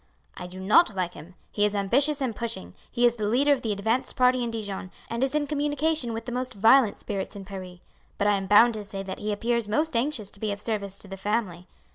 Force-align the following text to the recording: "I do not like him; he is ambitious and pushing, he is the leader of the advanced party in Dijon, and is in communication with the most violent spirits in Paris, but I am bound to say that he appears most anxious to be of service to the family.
"I 0.35 0.47
do 0.47 0.59
not 0.59 0.95
like 0.95 1.13
him; 1.13 1.35
he 1.51 1.63
is 1.63 1.75
ambitious 1.75 2.21
and 2.21 2.35
pushing, 2.35 2.73
he 2.91 3.05
is 3.05 3.17
the 3.17 3.27
leader 3.27 3.53
of 3.53 3.61
the 3.61 3.71
advanced 3.71 4.15
party 4.15 4.43
in 4.43 4.49
Dijon, 4.49 4.89
and 5.11 5.23
is 5.23 5.35
in 5.35 5.45
communication 5.45 6.11
with 6.11 6.25
the 6.25 6.31
most 6.31 6.55
violent 6.55 6.97
spirits 6.99 7.35
in 7.35 7.45
Paris, 7.45 7.81
but 8.17 8.25
I 8.25 8.33
am 8.35 8.47
bound 8.47 8.73
to 8.73 8.83
say 8.83 9.03
that 9.03 9.19
he 9.19 9.31
appears 9.31 9.67
most 9.67 9.95
anxious 9.95 10.31
to 10.31 10.39
be 10.39 10.51
of 10.51 10.59
service 10.59 10.97
to 10.97 11.07
the 11.07 11.17
family. 11.17 11.67